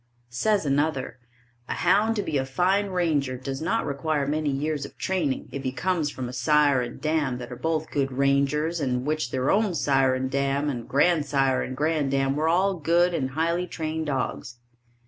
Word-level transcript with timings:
Says 0.31 0.65
another: 0.65 1.19
A 1.69 1.75
hound 1.75 2.15
to 2.15 2.23
be 2.23 2.35
a 2.39 2.43
fine 2.43 2.87
ranger 2.87 3.37
does 3.37 3.61
not 3.61 3.85
require 3.85 4.25
many 4.25 4.49
years 4.49 4.83
of 4.83 4.97
training 4.97 5.47
if 5.51 5.61
he 5.61 5.71
comes 5.71 6.09
from 6.09 6.27
a 6.27 6.33
sire 6.33 6.81
and 6.81 6.99
dam 6.99 7.37
that 7.37 7.51
were 7.51 7.55
both 7.55 7.91
good 7.91 8.11
rangers 8.11 8.79
and 8.79 9.05
which 9.05 9.29
their 9.29 9.51
own 9.51 9.75
sire 9.75 10.15
and 10.15 10.31
dam 10.31 10.71
and 10.71 10.89
grand 10.89 11.27
sire 11.27 11.61
and 11.61 11.77
grand 11.77 12.09
dam 12.09 12.35
were 12.35 12.49
all 12.49 12.73
good 12.73 13.13
and 13.13 13.29
highly 13.37 13.67
trained 13.67 14.07
dogs. 14.07 14.57